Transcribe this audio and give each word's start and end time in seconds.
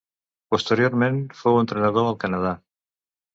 Posteriorment 0.53 1.19
fou 1.41 1.59
entrenador 1.59 2.09
al 2.13 2.19
Canadà. 2.25 2.55